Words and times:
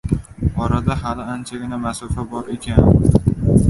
Orada 0.63 0.95
hali 1.03 1.23
anchagina 1.33 1.77
masofa 1.85 2.21
bor 2.35 2.53
ekan. 2.57 2.95